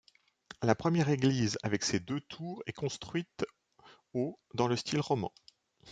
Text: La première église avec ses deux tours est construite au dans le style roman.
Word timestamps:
La 0.63 0.73
première 0.73 1.09
église 1.09 1.59
avec 1.61 1.83
ses 1.83 1.99
deux 1.99 2.21
tours 2.21 2.63
est 2.65 2.73
construite 2.73 3.45
au 4.15 4.39
dans 4.55 4.67
le 4.67 4.75
style 4.75 4.99
roman. 4.99 5.31